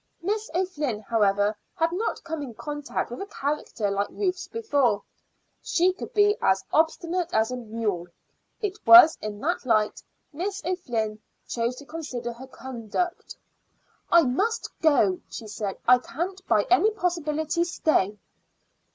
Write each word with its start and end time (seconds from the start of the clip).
Miss 0.23 0.49
O'Flynn, 0.55 1.01
however, 1.01 1.55
had 1.75 1.91
not 1.91 2.23
come 2.23 2.41
in 2.41 2.55
contact 2.55 3.11
with 3.11 3.21
a 3.21 3.27
character 3.27 3.91
like 3.91 4.07
Ruth's 4.09 4.47
before. 4.47 5.03
She 5.61 5.93
could 5.93 6.11
be 6.15 6.35
as 6.41 6.63
obstinate 6.73 7.29
as 7.33 7.51
a 7.51 7.55
mule. 7.57 8.07
It 8.61 8.79
was 8.87 9.15
in 9.21 9.39
that 9.41 9.63
light 9.63 10.01
Miss 10.33 10.59
O'Flynn 10.65 11.19
chose 11.47 11.75
to 11.75 11.85
consider 11.85 12.33
her 12.33 12.47
conduct. 12.47 13.35
"I 14.11 14.23
must 14.23 14.71
go," 14.81 15.21
she 15.29 15.45
said. 15.45 15.77
"I 15.87 15.99
can't 15.99 16.41
by 16.47 16.63
any 16.71 16.89
possibility 16.89 17.63
stay." 17.63 18.17